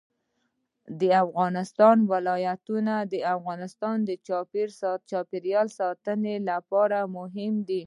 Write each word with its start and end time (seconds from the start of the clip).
د 0.99 1.01
افغانستان 1.25 1.97
ولايتونه 2.11 2.93
د 3.13 3.15
افغانستان 3.35 3.97
د 4.09 4.09
چاپیریال 5.11 5.67
ساتنې 5.79 6.35
لپاره 6.49 6.97
مهم 7.17 7.53
دي. 7.67 7.79